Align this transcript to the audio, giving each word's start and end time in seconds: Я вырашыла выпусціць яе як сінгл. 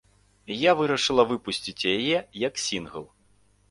Я 0.59 0.71
вырашыла 0.79 1.27
выпусціць 1.33 1.87
яе 1.95 2.17
як 2.49 2.53
сінгл. 2.67 3.03